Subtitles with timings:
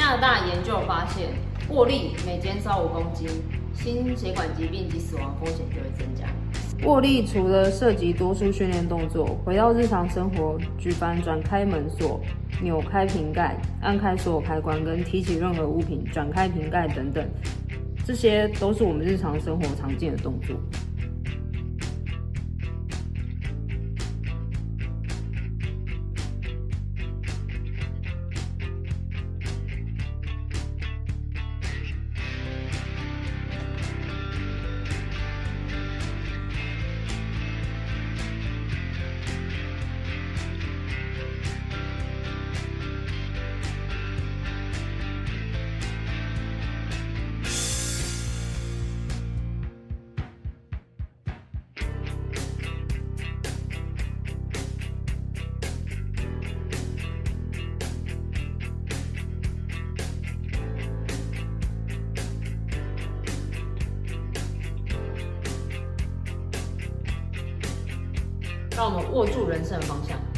[0.00, 1.28] 加拿大研究发现，
[1.68, 3.28] 握力每减少五公斤，
[3.74, 6.24] 心血管疾病及死亡风险就会增加。
[6.86, 12.18] 握力除了涉及多数训练动作，回到日常生活，举凡转开门锁、
[12.62, 17.22] 扭开瓶盖、按开所有开关跟提起任何物品、转开瓶盖等等，
[18.02, 20.56] 这些都是我们日常生活常见的动作。
[68.80, 70.29] 让我们握住人生的方向。